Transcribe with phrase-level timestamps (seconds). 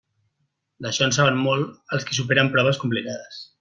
[0.85, 3.43] D'això en saben molt els qui superen proves complicades.